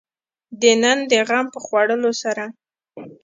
د 0.61 0.63
نن 0.83 0.99
د 1.11 1.13
غم 1.27 1.45
په 1.53 1.59
خوړلو 1.65 2.11
سره. 2.21 2.43